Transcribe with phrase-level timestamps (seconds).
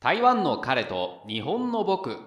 [0.00, 2.18] 台湾の彼と日本の僕。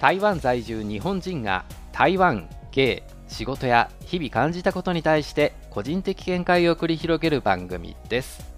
[0.00, 8.55] 台湾在住日本人が台湾芸仕事や日々感じたことに対して個人的見解を繰り広げる番組です。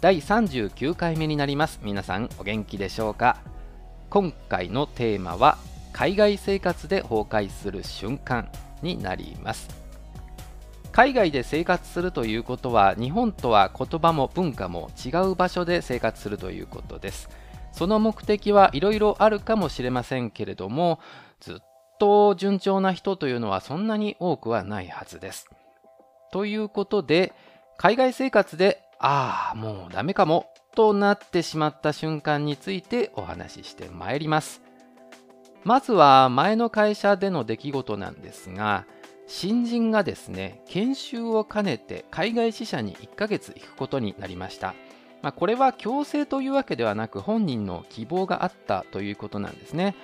[0.00, 1.80] 第39回目になります。
[1.82, 3.38] 皆さんお元気でしょうか？
[4.10, 5.58] 今回のテーマは
[5.92, 8.48] 海外生活で崩壊する瞬間
[8.80, 9.68] になります。
[10.92, 17.28] 海外で生活するということは日本とは言葉も文化も違う場所で生活するということです。
[17.72, 21.00] その目的はいろいろあるかもしれませんけれども
[21.40, 21.56] ずっ
[21.98, 25.48] と順調な人というのはそんなに多くはないはずです。
[26.30, 27.32] ということで
[27.76, 34.62] 海外生活でああもうダメかもとなってしまった瞬間についてお話ししてまいります。
[35.64, 38.86] まずは前の会社での出来事なんですが
[39.26, 44.74] 新人がですね研修を兼ねて海外支社に1ヶ月行くことになりました。
[45.20, 49.96] まあ、これは強制というわけではなく本人の希望があったということなんですね。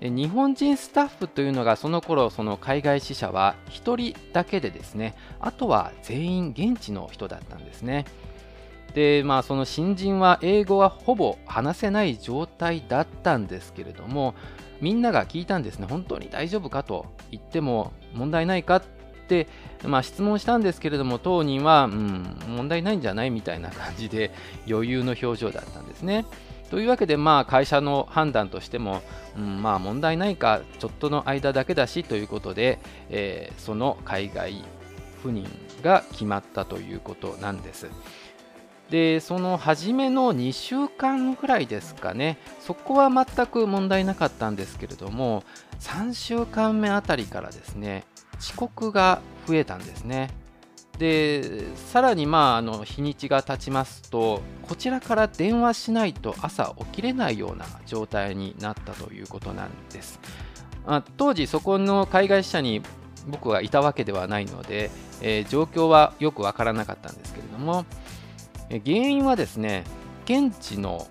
[0.00, 8.04] 日本人スタッフというのがその頃その海外支社は1人だけでですねあとは全員現地の人だったんですね。
[8.94, 14.34] でまあその新人は英語はほぼ話せない状態だったんですけれども
[14.80, 18.82] みんなが聞いたんですね本当に大丈夫かと言っても問題ないか
[19.24, 19.46] っ、
[19.84, 24.30] まあ、質問したんですけれども当人は、うん、問題ないんじゃないみたいな感じで
[24.68, 26.26] 余裕の表情だったんですね。
[26.70, 29.02] というわけで、まあ、会社の判断としても、
[29.36, 34.64] うん、まあ問題ないかちょっとの間だけだしということで、えー、その海外
[35.22, 35.46] 赴任
[35.82, 37.88] が決まったということなんです。
[38.90, 45.42] でその初めの2週間ぐらいですかねそこは全く問題なかったんですけれども
[45.80, 48.04] 3週間目あたりからですね
[48.38, 50.30] 遅刻が増えたんですね。
[50.98, 60.20] でさらにまああの日にちが経ちますとこちらから電話しないと朝起きれないような状態になったということなんです。
[60.86, 62.82] あ当時そこの海外支社に
[63.26, 64.90] 僕はいたわけではないので、
[65.22, 67.86] えー、状況はよくわからなかったんですけれども、
[68.68, 69.84] 原因はですね
[70.24, 71.06] 現地の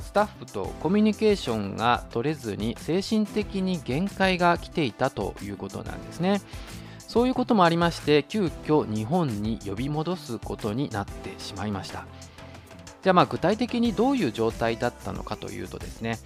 [0.00, 6.42] スタッフとコミュニケーションが取れずに精神的に限界が来ていたということなんですね。
[6.98, 12.06] そういうこともありまして急遽日本に呼び戻すことになってしまいました。
[13.02, 16.18] じゃあまあ具体的にどういう状態だったのかというとですね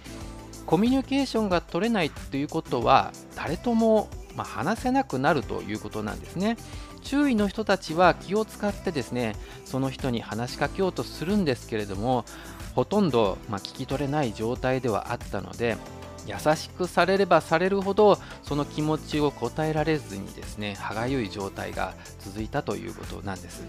[0.65, 6.57] コミュニケーションが取れないということは誰ともま話せなくなるということなんですね。
[7.07, 12.25] 周囲の人たちは気を使ってですねその人に話しかけようとするんですけれども
[12.75, 15.77] ほとんど、ま、聞き取れない状態ではあったので
[16.25, 23.63] 優しくされればされるほどその気持ちを答えられずにですね歯がゆい状態が続いたということなんです。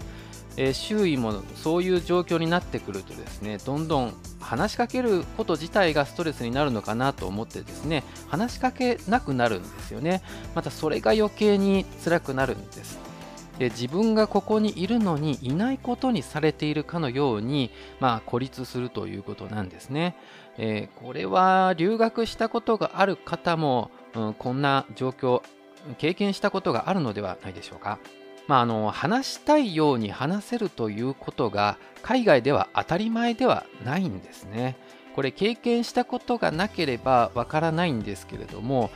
[0.57, 10.21] えー、周囲もそういう状況になってくるとですねどんどん話しかけること自体がストレスになるのかなと思ってですね話しかけなくなるんですよね
[10.55, 13.08] またそれが余計に辛くなるんです
[13.59, 20.15] で自分がここにいるのにいないことにされているかのように、まあ、孤立するということなんですね。
[20.57, 25.41] えー、これは留学したことがある方も、うん、こんな状況
[25.97, 27.99] 経験したことがあるのではないでしょうか。
[28.47, 34.77] まあ、あの話したいように話せるということが海外では当たり前ではないんですね。
[35.15, 38.89] これ経験したことがなければわからないんですけれども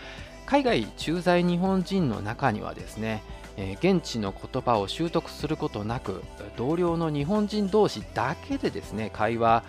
[0.45, 3.24] 海外駐在日本人の中にはですね
[3.58, 6.24] えー、現地の言葉を習得することなく
[6.58, 9.64] 同僚の日本人同士だけでですね会話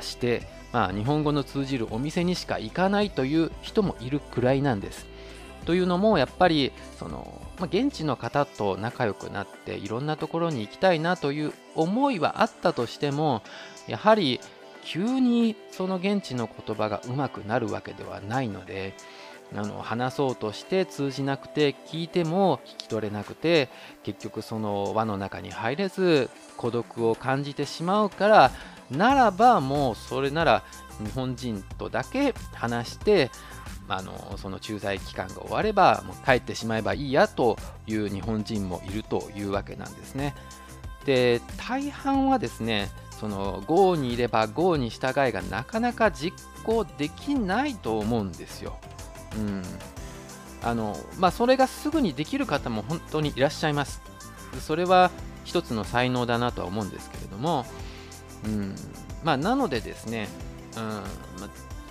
[0.00, 5.06] して、まあ、日本語の通じるお店にしか行かないという人もいるくらいなんです。
[5.64, 13.42] というのもやっぱりその、まあ、現地の方と仲良くなっていろんなところに行きたいなという思いはあったとしても
[13.86, 14.40] やはり
[14.84, 18.94] 急にその現地の言葉がうまくなるわけではないので
[19.54, 23.68] あの話そうとして通じなくて聞いても聞き取れなくて
[24.02, 28.50] 結局その輪の中に入れず孤独を感じてしまうから
[28.90, 30.62] ならばもうそれなら
[30.98, 33.30] 日本人とだけ話して
[33.88, 40.34] あのその駐在期間が終わればもう帰ってしまえばいいやという日本人もいるというわけなんですね。
[41.04, 42.88] で大半はですね
[43.18, 48.78] その GO にいれば GO に従いがなかなか実行できないと思うんですよ。
[49.36, 49.62] うん
[50.64, 54.00] あのまあ、それがすぐにできる方も本当にいらっしゃいます。
[54.60, 55.10] それは
[55.44, 57.66] 一つの才能だなとは思うんですけれども、
[58.44, 58.74] うん
[59.24, 60.28] まあ、なのでですね、
[60.76, 61.02] うんま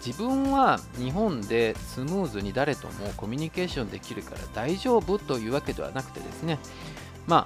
[0.06, 6.58] 自分は日本でスムーズに誰ともコミュニケーションできるから大丈夫というわけではなくてですね
[7.28, 7.46] ま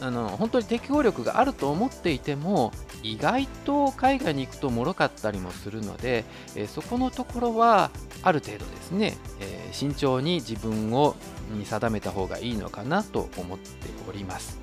[0.00, 2.72] ああの本当に適応力があると思っていても
[3.04, 6.24] 意外と海外に行くともろかったりもするので、
[6.56, 7.92] えー、そこのところは
[8.22, 11.16] ある程度ですね、えー、慎重に自分を
[11.50, 13.66] 見定めた方がいいのかなと思って
[14.08, 14.58] おります。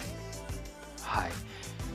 [1.01, 1.31] はい、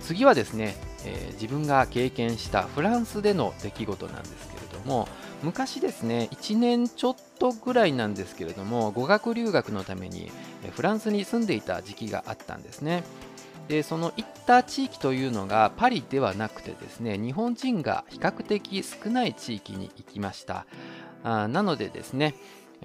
[0.00, 5.08] 次はですね、えー、自分が経験したフランスでの出来事なんですけれども
[5.42, 10.30] 昔ですね1年ちょっとぐらいなんですけれども語学留学のために
[10.72, 13.04] フランスに住んでいた時期があったんですね。
[13.68, 20.66] でその行った地域というのがパリではなくてですね日本人が比較的少ない地域に行きました。
[21.24, 22.34] あなのでですね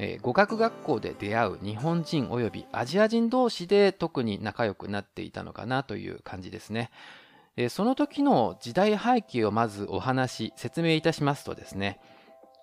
[0.01, 6.89] えー、語学学校で出会う日本人およびアジア人同士で特に仲良くなっていたのかなという感じですね。
[7.57, 11.99] えー、その時の時代背景をまずお話、説明いたしますとですね、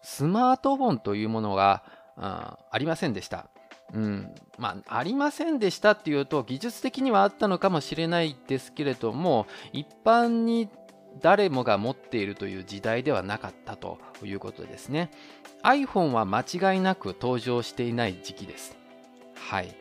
[0.02, 1.84] スマートフォンというものが
[2.16, 3.48] あありませんでした。
[3.92, 10.68] うん、まあ、ありませんでしたっていうと技術的にはあったのかもしれないですけれども一般に
[11.20, 15.10] 誰もが持っているという時代ではなかったということですね。
[15.62, 18.76] iPhone は間違いなく登場していない時期です。
[19.34, 19.74] はい。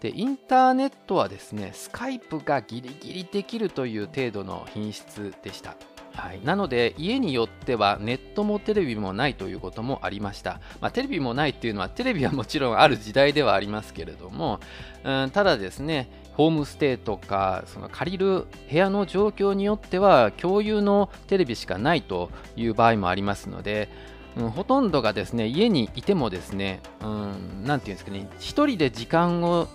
[0.00, 5.76] で、インターネットはですね、スカイプがギリギリできるという程度の品質でした。
[6.16, 14.60] はい、なので家によってはネットもテレビもないということもありました、まあ、テレビもないっていうのはテレビはもちろんある時代ではありますけれども、
[15.04, 23.88] うん、ただですねホームステイとかその借りる部屋の状況によっては共有のテレビしかないという場合もありますので
[24.36, 29.66] うん、ほとんどがですね家にいてもですね、うん、ていうんですかね、一人で時間を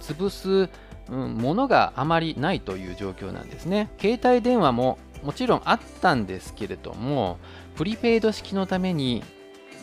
[0.00, 0.70] 潰す、
[1.10, 3.90] うん、ものがあまりないという状況なんですね。
[4.00, 7.38] 携帯電話ももちろんあったんですけれども、
[7.76, 9.22] プリペイド式のために、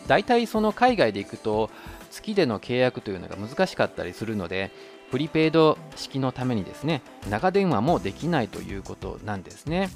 [0.06, 1.70] 大体その海外で行くと、
[2.10, 4.70] 月での契約というのが難しかったりするので、
[5.16, 9.88] プリペイド式のためにですね、長電話もできないということなんですね。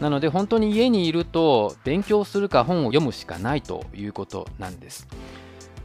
[0.00, 5.06] なので本当に家にいると勉強するか本を読むしかないということなんです。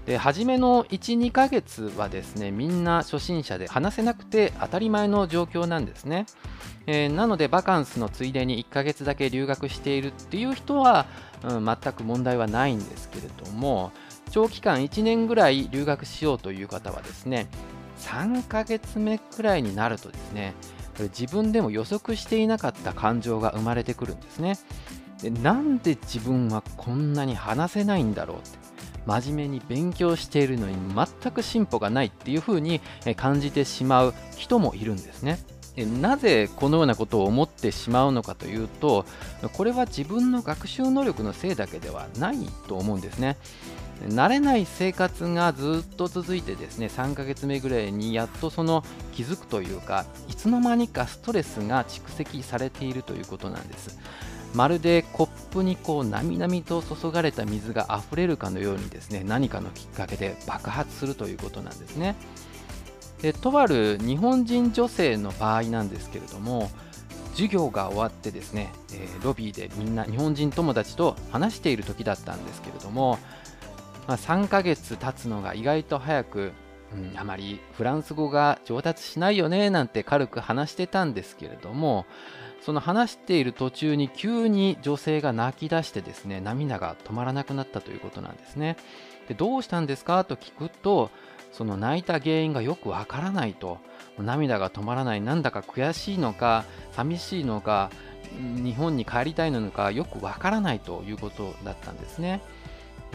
[0.07, 6.25] で初めの1、2ヶ月はですね、みんな初心者で話せなくて当たり前の状況なんですね。
[6.87, 11.05] えー、なのでバカンスのついでに1ヶ月だけ留学しているっていう人は、
[11.43, 13.91] うん、全く問題はないんですけれども、
[14.31, 17.47] 長期間1年ぐらい留学しようという方はですね、
[17.99, 20.53] 3ヶ月目くらいになるとですね、
[21.17, 24.57] 自分でも予測していなかった感情が生まれてくるんですね。
[25.21, 28.57] でなんで自分はこんなに話せないんだろうって
[29.05, 32.79] 真面目に勉強しているのに全く進歩がないっていうふうに
[33.15, 35.39] 感じてしまう人もいるんですね。
[36.01, 39.05] なぜこのようなことを思ってしまうのかというと
[39.53, 42.37] これは自分の学習能力のせいだけではない
[42.67, 43.37] と思うんですね。
[44.07, 53.99] 慣れない生活がずっと続いてですね3ヶ月目ぐらいにやっとその気づくというかいつの間にかストレスが蓄積されているということなんです。
[54.55, 62.15] まるでコップにこうなみなみと注がれた水が溢れるかのようにですね何かのきっかけで爆発するということなんですね。
[63.21, 66.71] でとある日本人女性の場合なんですけれども
[67.33, 73.19] 授業が終わってですね、えー、ロビーでみんな日本人友達と話している時だったんですけれども
[74.09, 76.51] まあ、3ヶ月経つのが意外と早く、
[76.91, 82.07] うん、あまりフランス語が上達しないよねなんて軽く話してたんですけれども
[82.59, 88.77] その話している途中に急に女性が泣き出してですね涙が止まらなくなったということなんですね。
[89.27, 91.11] でどうしたんですかと聞くと
[91.51, 93.77] その泣いた原因がよくわからないと。
[94.17, 95.21] 涙が止まらない。
[95.21, 97.91] なんだか悔しいのか寂しいのか
[98.37, 102.41] 日本に帰りたいのかよくわからないということだったんですね。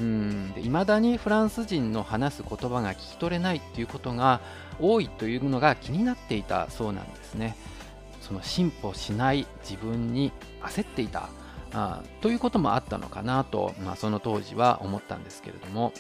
[0.01, 4.41] いまだにフランス人の話す言葉が聞き取れないっていうことが
[4.81, 7.57] 多いというのが気になっていたそうなんですね。
[8.21, 10.33] その進歩しない自分に
[10.63, 11.29] 焦っていた
[11.75, 15.93] あということもあったのかなと、まあ、その当時は思ったんですけれども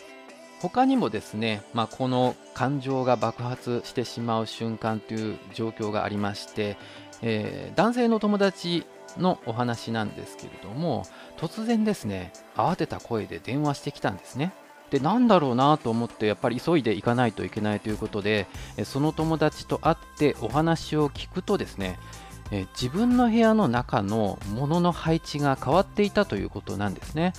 [0.61, 6.79] 他にもですね、まあ、この感情が爆発してしまう瞬間という状況がありまして、
[7.21, 8.87] えー、男性の友達
[9.19, 11.07] のお話なんですけれども
[11.37, 14.53] 突然ですね慌てた声で電話してきたんですね
[14.91, 18.47] でなんだろうなと思ってやっぱり急いで行かないといけないということで
[18.85, 21.99] その友達と会ってお話を聞くとですね
[22.81, 27.33] 自分の部屋の中の物の配置が変わっていたということなんですね。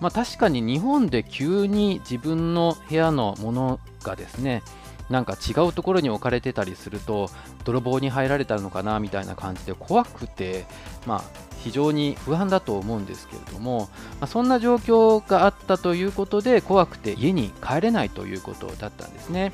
[0.00, 4.62] まあ、確かに日本で急に自分の部屋のものがですね
[5.10, 7.30] なんか違うところに置かれてたりすると
[7.64, 10.64] 泥棒に入られたのかなみたいな感じで怖くて、
[11.06, 11.22] まあ、
[11.62, 13.88] 非常に不安だと思うんですけれども、
[14.20, 19.52] まあ、そんな状況があったということで怖くて家に帰れないということだったんですね。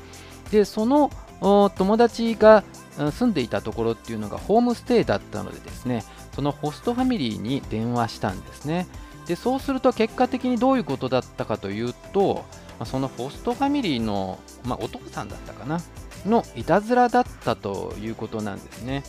[0.51, 1.09] でその
[1.41, 2.63] 友達が
[2.97, 6.03] 住んでいたところっていうのがホームステイだったのでですね
[6.35, 8.87] そのホストファミリーに電話したんですね
[9.25, 12.45] でそうすると結果的にどういうことだったかというと
[12.81, 15.79] まそのホストファミリーの、まあ、お父さんだったかな
[16.25, 19.03] のいたずらだったということなんですね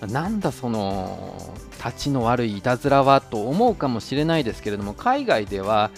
[0.00, 5.90] なんだその立ちの悪いいたずらはと思うかもしれないですけれども海外では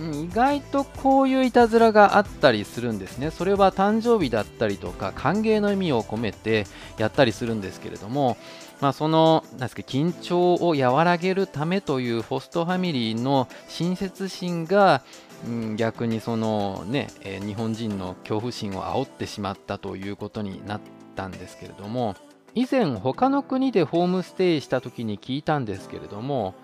[0.00, 3.30] 意外とこういういたずらがあったりするんですね。
[3.30, 8.38] それは誕生日だったりとか歓迎の意味を込めてやったりするんですけれども、
[8.80, 15.02] まあ、そのなんですか緊張を和らげるためというホストファミリーの親切心が、
[15.46, 20.80] うん、逆にそのね、えー、日本人の恐怖心を煽ってしまったということになっ
[21.16, 22.14] たんですけれども
[22.54, 26.54] 以前他の国でホームステイした時に聞いたんですけれども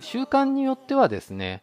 [0.00, 1.62] 習慣によってはですね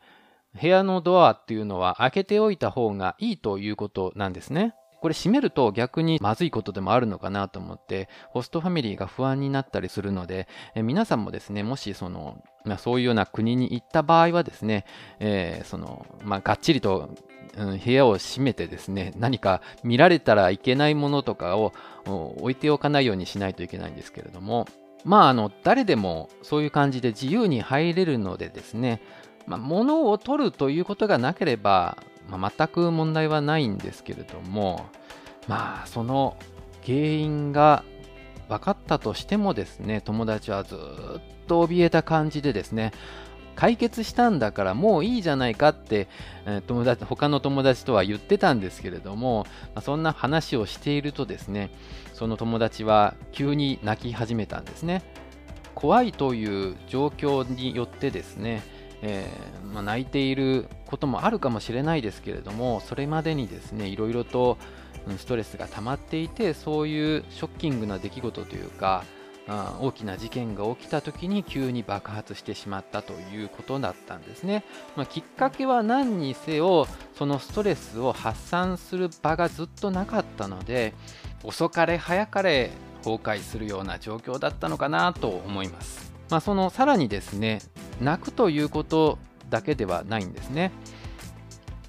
[0.59, 4.73] 部屋のドアっていうのは開けておいた方がいいということなんですね。
[5.05, 14.83] これ閉めると逆にまずいことでもあるのかなと思って、ホストファミリーが不安になったりするので、え皆さんもですね、もしその、まあ、そういうような国に行った場合はですね、
[15.19, 17.11] えー、その、まあ、がっちりと、
[17.55, 21.71] うん、部屋を閉めてですね、何か見られたらいけないものとかを
[22.07, 24.65] 置いておかないようにしないといけないんですけれども、
[25.03, 29.03] まあ、あの、誰でもそういう感じで自由に入れるのでですね、
[29.45, 31.95] まあ、物を取るということがなければ、
[32.29, 34.85] まあ、全く問題はないんですけれども、
[35.47, 36.37] まあ、その
[36.85, 37.83] 原因が
[38.49, 40.79] 分かったとしてもですね、友達はずっ
[41.47, 42.91] と怯えた感じでですね、
[43.55, 46.07] 解決したんだからもういいじゃないかって、
[46.45, 51.71] え、友達他の友達とは言ってたんですけれども、ま、そんな話をしているとですね
[52.13, 55.01] その友達は急に泣き始めたんですね。
[55.73, 58.63] 怖いという状況によってですね
[59.07, 64.57] えー、まあ、泣いていることもあるかもしれないですけれどもそれまでにですねいろいろと
[65.19, 69.03] ストレスが溜まっていてそういうショッキングな出来事というか
[69.47, 80.95] あ大きな事件が起きた時に急に爆発してしまったということだったんですね、まあ、きっかけは何にせよそのストレスを発散する場がずっとなかったので
[81.43, 82.71] 遅かれ早かれ
[83.03, 87.61] 崩壊するような状況だったのかなと思います、まあ、そのさらにですね
[88.01, 89.17] 泣くということ
[89.49, 90.71] だけではないんですね。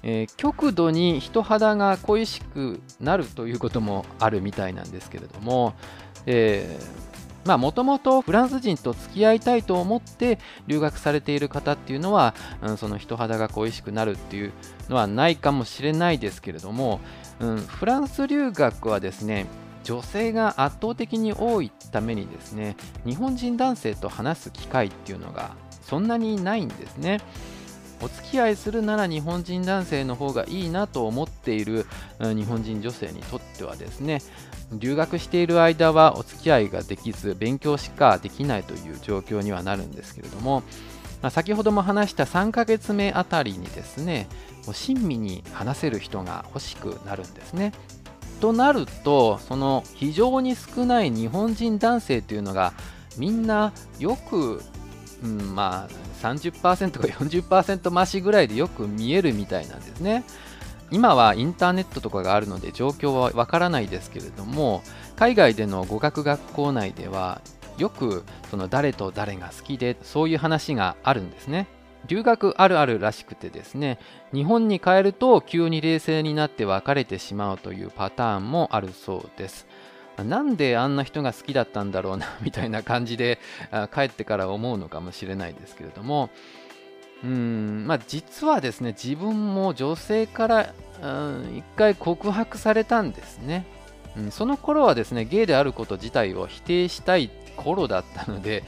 [0.03, 5.73] えー、極度に人肌が恋しくなるということもあるみたいなんですけれども、
[6.25, 6.79] え
[7.47, 10.37] まあもともとフランス人と付き合いたいと思って
[10.67, 14.51] 留学されている方っていうのは、うん、その人肌が恋しくなるっていう
[14.89, 16.99] のはないかもしれないですけれども、
[17.39, 19.45] うん、フランス留学はですね
[19.85, 25.55] 女性が圧倒的に多いためにですね日本人男性と話す機会っていうのが
[25.87, 27.21] そんなにないんですね。
[28.01, 31.87] お付き合いするなら日本人男性の方がいいなと思っている
[32.19, 34.21] 日本人女性にとってはですね
[34.71, 40.61] 留学している間はお付き合いができず勉強しかできないという状況にはなるんですけれども、
[41.23, 44.27] まあ、先ほども話した3ヶ月目あたりにですね
[44.71, 47.71] 親身に話せる人が欲しくなるんですね。
[48.41, 52.73] となるとその非常に少ない日本人男性というのが
[53.17, 54.61] みんなよく
[55.23, 60.23] うん、まあ30% か40%増しぐらいでよく見えるみたいなんですね。
[60.89, 64.83] 今はインターネットとかがあるので状況はわからないですけれども
[65.17, 67.41] 海外での語学学校内では
[67.77, 71.67] よくその誰と誰が好きでそういう話があるんですね。
[72.07, 73.99] 留学あるあるらしくてですね
[74.33, 79.66] 日本に帰ると急に冷静になって別れてしまうというパターンもあるそうです。
[80.23, 83.39] なんであんな人が好きだったんだろうな みたいな感じで
[83.93, 86.29] 帰ってから思うのかもしれないですけれども。
[87.23, 90.73] うんまあ実はですね自分も女性から
[91.51, 93.65] 一回告白されたんですね、
[94.15, 98.63] うん、その頃はですねゲイであること自体を否定したい頃だったので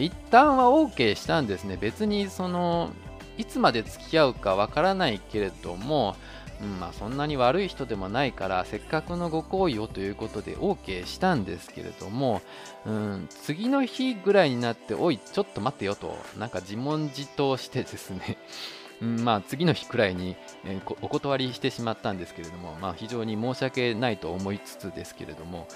[0.00, 1.78] 一旦は OK したんですね。
[1.80, 2.90] 別にその
[3.38, 6.16] いつまで付き合うかわからないけれども
[6.62, 12.40] うんまあ、そんなに悪い人でもないからせっかくのご好意をということで OK したんですけれども、
[12.86, 18.38] うん、次の日ぐらいになっておいちょっと待ってよとなんか自問自答してですね
[19.02, 25.66] うん、まあ次の日くらいに、えー、お断りしてしまったんですけれども、まあ、非常に申し訳ないと思いつつですけれども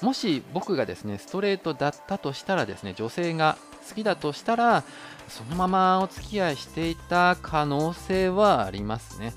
[0.00, 4.82] もし僕がですねストレートだったとしたらですね女性が好きだとしたら
[5.28, 9.34] そのままお付き合いしていた可能性はありますね。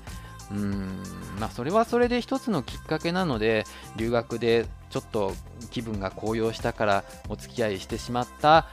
[0.50, 1.02] うん
[1.38, 3.64] まあ、それはそれで一つのきっかけなので
[3.96, 5.32] 留学でちょっと
[5.70, 8.66] 気分が高揚したからお付き合いしてしまった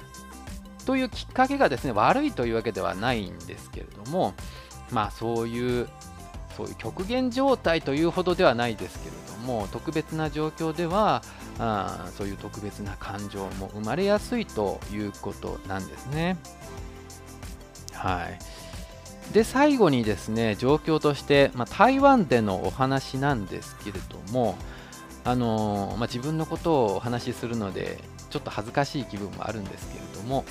[0.86, 4.34] というきっかけがですね悪いというわけではないんですけれども
[4.92, 5.90] まあそういう
[6.56, 11.22] そういう極限状態というほどではないですけれども特別な状況では
[11.60, 16.38] あそういう特別な感情も生まれやすいということなんですね。
[17.94, 18.40] はい、
[19.34, 24.58] で最後にですね状況として、まあ、台湾でのお話なんですけれども、
[25.24, 30.46] あのー、まあ、自分のことをお話しするのでちょっと恥ずかしい気分もあるんですけれども、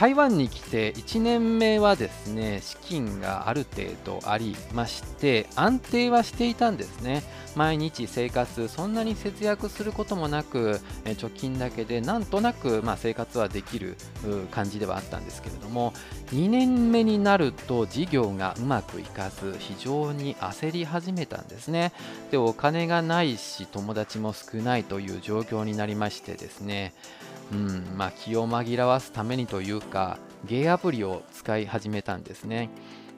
[0.00, 7.22] 台湾に来て1年目はですね資金がある程度ありまして安定はしていたんですね。
[7.54, 13.96] 毎日生活そんなに節約することもなく貯金だけでなんとなくま生活はできる
[14.50, 15.92] 感じではあったんですけれども
[16.28, 21.92] 2年目になると事業がうまくいかず非常に焦り始めたんですね。
[22.30, 26.94] でお金がないし友達も少ないという状況になりましてですね。
[27.52, 32.70] うんまあ、気を紛らわすためにというか、ゲイアプリを使い始めたんですね。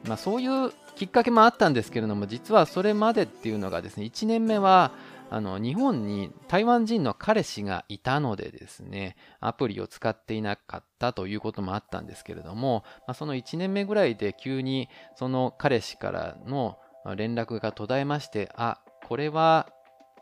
[0.07, 4.93] まあ、そういうきっかけもあったんですけれども、実はそれまでっていうのがですね、1年目は
[5.31, 16.77] あの日本に台湾人の彼氏がいたのでですね、アプリを使っていなかったということもあったんですけれども、まあ、その1年目ぐらいで急にその彼氏からの
[17.17, 19.71] 連絡が途絶えまして、あ、これは、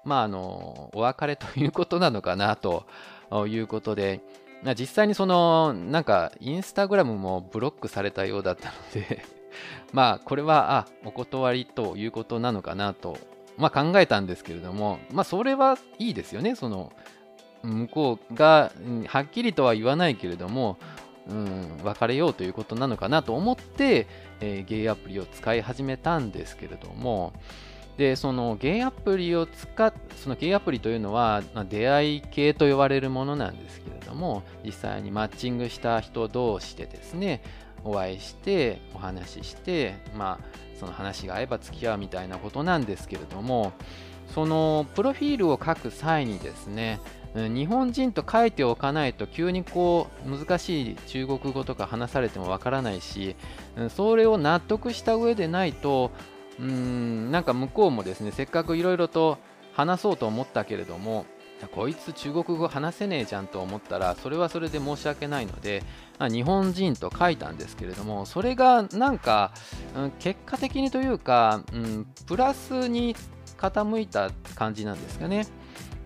[0.04, 2.86] まあ、あの、お別れということなのかなと
[3.48, 4.20] いうことで、
[4.78, 9.22] 実際にその、なんか、インスタグラムもブロックされたようだったので
[9.92, 13.16] まあ、これは、あ、お断りということなのかなと、
[13.56, 16.92] まあ考えたんですけれども、まあそれはいいですよね、その、
[17.62, 18.72] 向こうが、
[19.06, 20.78] はっきりとは言わないけれども、
[21.28, 24.06] うん、別れようということなのかなと思って、
[24.40, 27.32] えー、ゲイアプリを使い始めたんですけれども、
[28.00, 37.42] で、そのゲイアプリを使っ、そのゲイアプリというのは、まあ、出会い系と呼ばれるものなんですけれども、実際にマッチングした人同士でですね、
[37.84, 40.44] お会いして、お話しして、まあ、
[40.78, 43.74] その話が合えば付き合うみたいなことなんですけれども、
[44.34, 47.00] そのプロフィールを書く際にですね、
[47.34, 53.36] 日本人と書いておかないと急にこう難しい中国語とか話されてもわからないし
[53.88, 56.10] それを納得した上でないと
[56.60, 59.38] うんなんか向こうもですねせっかくいろいろと
[59.72, 61.24] 話そうと思ったけれども
[61.68, 65.82] こいつ中国語話せねえじゃんと思ったらそれはそれで申し訳ないので
[66.30, 69.52] 日本人と書いたんですけれどもそれがなんか、
[69.94, 73.14] うん、結果的にというか、うん、プラスに
[73.58, 75.46] 傾いた感じなんですかね。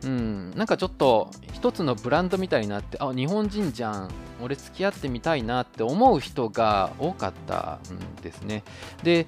[0.05, 4.11] うん、なんかちょっと一つのブランドみたいになってあ日本人じゃん
[4.43, 8.65] 俺付き合ってみたいなって思う人が多かったんですね
[9.03, 9.27] で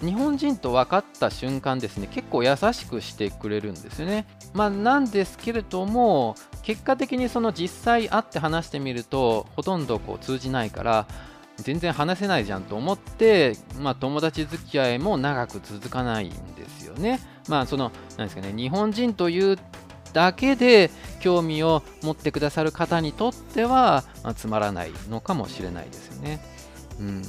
[0.00, 4.26] 日本人と分かった瞬間ですね結構優しくしてくれるんですよね。
[4.54, 11.06] まあ、なんですけれども結果的にその実際会って話してみるとほとんどこう通じないから
[11.56, 17.20] 全然話せないじゃんと思って、まあ、友達付き合いも長く続かないんですよね。
[17.48, 19.58] まあそのなんですかね日本人という
[20.12, 26.40] だけで興味を持ってくださる方にとっては、まあ、つまらないのかもしれないですよね。
[27.00, 27.22] うん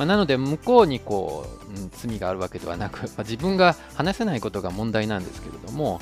[0.00, 1.44] まあ、なので向こうにこ
[1.76, 6.00] う、うん、罪があるわけではなく、まあ、自分が話せないことが問題なんですけれども、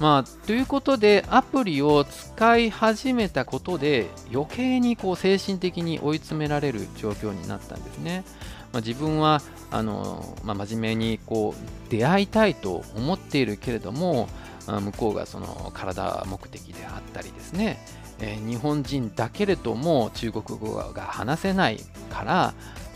[0.00, 8.24] まあ、ということでアプリを使い始めたことで余計にこう精神的に追い詰められる状況になったんですね。
[8.72, 14.30] まあ、自分はあの、まあ、真面目にこう出会いたいと思っているけれども
[14.66, 17.78] 向こうがその体目的であったりですね、
[18.20, 21.78] えー、日本人だけれども中国語が話せない
[22.10, 22.54] から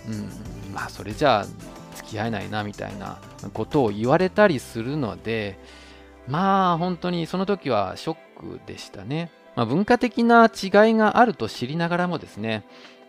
[0.08, 1.46] うん、まあそれじゃあ
[1.94, 3.18] 付き合えないなみたいな
[3.52, 5.58] ことを言われたりするので
[6.28, 8.16] まあ本当にその時はショッ
[8.58, 12.64] クでしたね、まあ、文化的な違いがあると知りながらもですね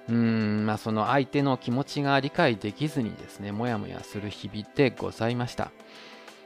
[0.09, 5.71] うんまあその相手の気持ちが理解できずにですねもやもやする日々でございました。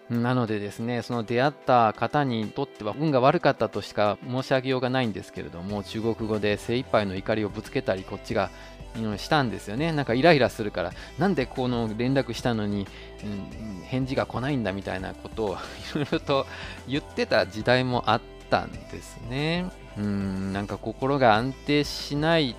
[0.09, 8.49] なのでですね、その出会った方にとっては運が悪かったとしか申し上げようがないんですけれども、中国語で精一杯の怒りをぶつけたり、こっちが
[9.17, 9.91] したんですよね。
[9.91, 12.87] なんかイライラするから、なんでこの連絡したのに、
[13.23, 13.25] う
[13.81, 15.57] ん、返事が来ないんだみたいなことを
[15.93, 16.45] いろいろと
[16.87, 19.69] 言ってた時代もあったんですね。
[19.97, 22.55] うん、なんか心が安定しない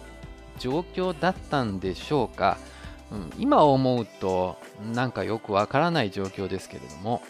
[0.59, 2.59] 状況だったんでしょうか。
[3.11, 4.59] うん、今思うと、
[4.93, 7.23] なんかよくわからない状況ですけれども。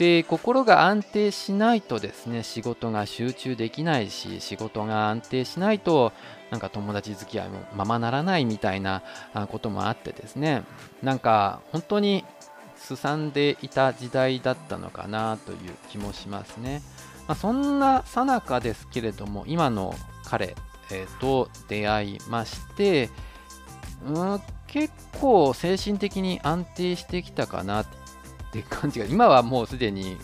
[0.00, 6.14] で心が安定しないとですね仕事が集中できないし仕事が安定しないと
[6.50, 9.02] なんか友達付き合いもままならないみたいな
[9.50, 10.62] こともあってですね
[11.02, 12.24] なんか本当に
[12.76, 15.58] すさんでいた時代だったのかなという
[15.90, 16.80] 気もしますね。
[17.28, 20.56] まあ、そんなさなかですけれども、今の彼、
[20.90, 23.10] えー、と出会いまして、
[24.06, 27.99] うん、結構精神的に安定してきたかなって
[28.50, 30.16] って感じが、今はもうすでに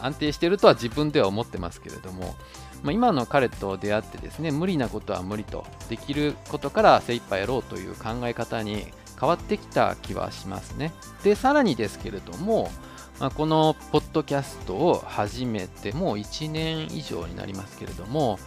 [0.00, 2.34] 安定してるとは自分では思ってますけれども、
[2.82, 8.86] まあ、今の彼と出会ってですね、無理なことは無理と、できることから精一杯やろうという考え方に
[9.18, 10.92] 変わってきた気はしますね。
[11.22, 12.70] で、さらにですけれども、
[13.18, 18.38] まあ、このポッドキャストを始めてもう1年以上になりますけれども、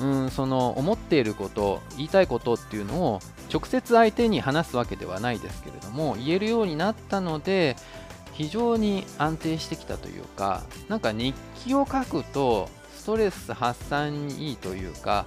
[0.00, 3.20] うん、その思っていること、言いたいことっていうのを
[3.52, 7.76] 直接相手に話すわけではないですけれども、言えるようになったので、
[8.36, 15.26] 非常に安定してきたというか、なんか日記を書くとストレス発散にいいというか、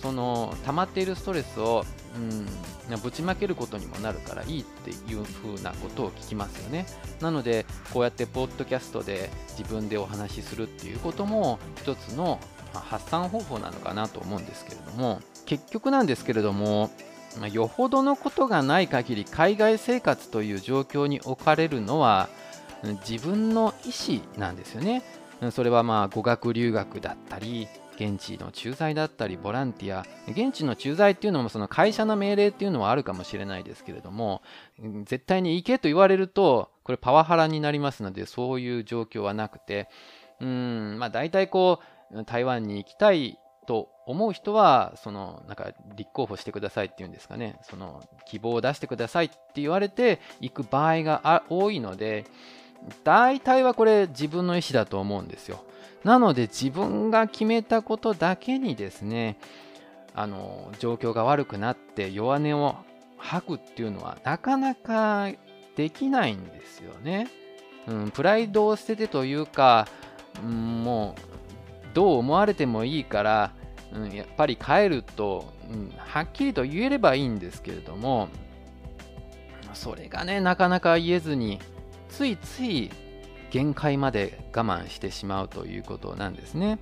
[0.00, 1.84] その溜まっているストレスを、
[2.16, 6.86] うん、ぶちまけることにもなるからいいっていう風なことを聞きますよね。
[7.20, 12.38] なので、こうやってポッドキャストで自分でお話しするっていうことも一つの
[12.72, 16.90] 発散方法なのかなと思うんですけれども、結局なんですけれども、
[17.38, 22.28] まあ、よほどのことがない限り海外生活という状況に置かれるのは
[23.08, 25.02] 自分の意思なんですよね。
[25.50, 34.42] それはまあ語学留学だったり現地の駐在だったりボランティア現地の駐在っていうのもその会社の命令っていうのはあるかもしれないですけれども
[35.04, 39.88] 絶対に行けと言われるとこれパワハラになりますのでそういう状況はなくて
[40.40, 41.80] うんまあ大体こ
[42.12, 52.24] う台湾に行きたいと思う人は、その、なんか、立候補してくださいっていうんですかね、その、希望を出してくださいって言われて行く場合が多いので、
[53.04, 55.64] 大体はこれ自分の意思だと思うんですよ。
[56.04, 59.38] なので自分が決めたことだけにですね、
[60.14, 62.76] あの、状況が悪くなって弱音を
[63.16, 65.30] 吐くっていうのはなかなか
[65.74, 67.28] できないんですよね。
[67.88, 69.88] うん、プライドを捨ててというか、
[70.42, 73.52] うん、もうどう思われてもいいから、
[73.96, 78.28] うん、やっぱり帰ると、うん、はっきりと言えればいいんですけれども、
[79.72, 81.58] それがね、なかなか言えずに、
[82.08, 82.90] ついつい
[83.50, 86.78] 限界まで我慢してしまうということなんですね。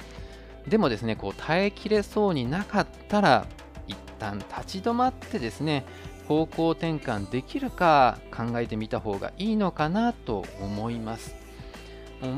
[0.68, 3.46] でもですね、こう耐えきれそうになかったら、
[3.86, 5.84] 一旦立ち止まってですね、
[6.26, 11.43] 方向転換できるか考えてみた方がいいのかなと思います。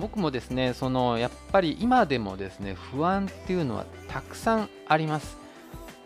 [0.00, 5.38] 僕もですねそのやっぱり今でもですね不安っていうのはたくさんあります。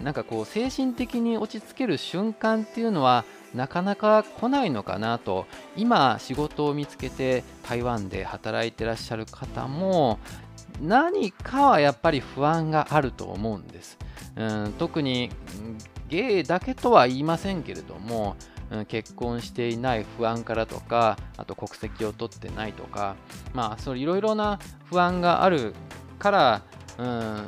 [0.01, 5.47] なんかこう精神的に落ち着ける瞬間っていうのはなかなか来ないのかなと。
[5.77, 10.19] 今仕事を見つけて台湾で働いてらっしゃる方も
[10.81, 13.99] 何かはやっぱり不安があると思うんです、
[14.37, 15.31] うん、特に
[16.09, 18.37] ゲイだけとは言いませんけれども
[18.89, 23.17] 結婚していない不安からとか、あと国籍を取ってないとか、
[23.53, 25.75] まあ、そいろいろな不安がある
[26.19, 26.63] から、
[26.99, 27.47] うん、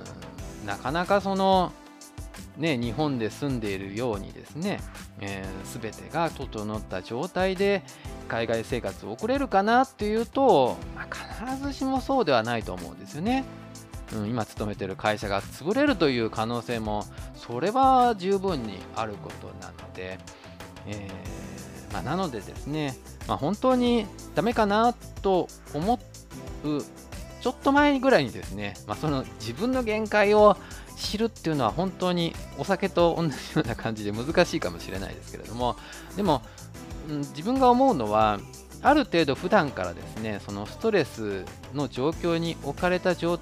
[0.66, 1.72] なかなかその、
[2.56, 4.80] ね、日本で住んでいるようにですね、
[5.20, 7.82] えー、全てが整った状態で
[8.28, 13.44] 海外生活を送れるかなっていうと、まあ、必ずしもそうではないと思うんですよね。
[14.14, 20.18] うん、今勤めてる会社が潰れるという可能性もそれは十分にあることなので、
[20.86, 22.96] えー、まあ、なのでですね、
[23.28, 25.98] まあ、本当にダメかなと思
[26.64, 26.82] う
[27.40, 30.56] ちょっと前ぐらいにですね、まあ、その自分の限界を
[30.96, 35.76] 知るっていうのは本当にお酒と同じような感じで難しいかもしれないですけれども
[36.16, 36.42] でも、
[37.08, 38.38] うん、自分が思うのは
[38.80, 43.38] ある程度普段からですねそのストレスの状況に置かれた状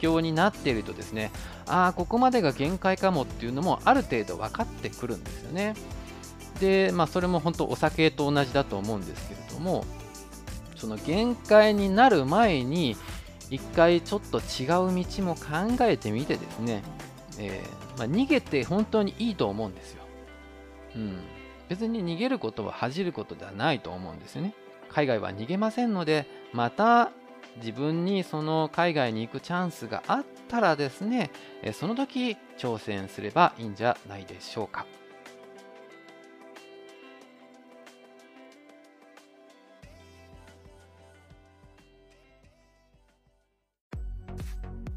[0.00, 1.30] 況になっているとですね
[1.66, 5.74] ああここまでが限界かもっていうのもある程度分かってくるんですよね。
[6.60, 9.84] で、まあ、それも本当お酒と同じだと思うんですけれども
[10.76, 12.96] その限界になる前に
[13.50, 16.82] 一回ちょっと違う道も考えてみてですね、
[17.38, 20.02] えー、まあ、逃げて本当にいいと思うんですよ、
[20.96, 21.20] うん、
[21.68, 24.54] 別に逃げることは恥じることではないと思うんですよね。
[24.88, 27.10] 海外は逃げませんのでまた
[27.56, 31.30] 自分にその海外に行くチャンスがあったらですね
[31.74, 34.86] その時挑戦すればいいんじゃないでしょうか。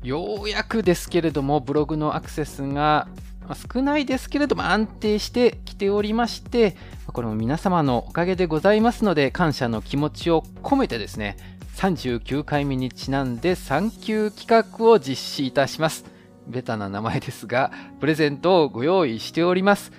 [0.04, 3.08] ようやくですけれども、ブログのアクセスが
[3.74, 6.76] 少ないですけれども安定してきておりまして、
[7.08, 11.38] これも皆様のおかげでございますので、感謝の気持ちを込めてですね、
[11.76, 16.06] 39回目にちなんで産休企画を実施いたします。
[16.48, 19.92] ベタな名前ですが、プレゼントをご用意しております。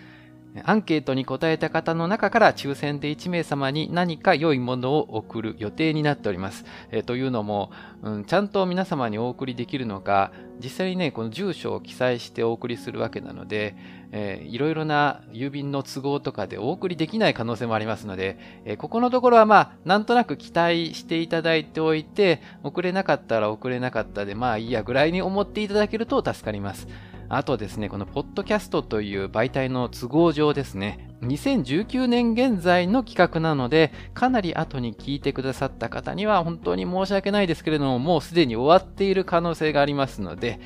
[0.65, 6.65] アンケートに答えた方の中から抽選で1名様に何か良いものを送る予定になっております。
[6.91, 7.71] えー、というのも、
[8.03, 13.75] うん、ちゃんと皆様にお送りできるのか、実際にね、この住所を記載してお送りするわけなので、
[14.13, 26.87] えー、いろいろな郵便の都合とかでお送りできない可能性もありますので、えー、ここのところはまあ、なんとなく期待していただいておいて、送れなかったら送れなかったで、まあいいやぐらいに思っていただけると助かります。
[27.35, 40.61] あとですね、このポッドキャストという媒体の都合上ですね、2019年現在の企画なので、かなり後に聞いてくださった方には本当に申し訳ないですけれども、もうすでに終わっている可能性がありますので、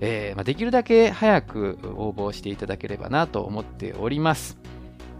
[0.00, 4.56] えー、まあ、できるだけ早く応募していただければなと思っております。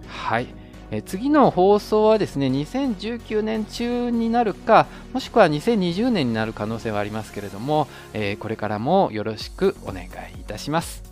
[0.06, 0.46] はい。
[0.90, 10.06] え次の放送はですね、2019年中になるか、もしくは2020年になる可能性はありますけれども、え、これからもよろしくお願い
[10.40, 11.02] いたします。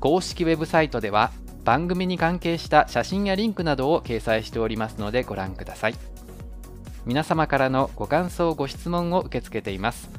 [0.00, 1.30] 公式ウェブサイトでは
[1.64, 5.94] 番組に関係した写真やリンクなどを掲載しておりますのでご覧ください。
[7.06, 10.10] 皆様からのご感想、ご質問を受け付けています。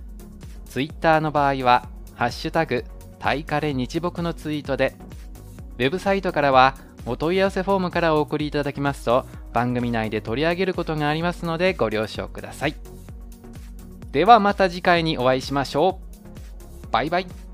[0.66, 2.86] Twitter の場合は、ハッシュタグ、
[3.20, 4.96] タイカレ日木のツイートで、
[5.78, 12.76] ウェブサイトからは、お問い合わせフォームからお送りいただきますと、番組内で取り上げることがありますのでご了承ください。
[14.12, 16.00] ではまた次回にお会いしましょ
[16.84, 16.88] う。
[16.92, 17.51] バイバイ。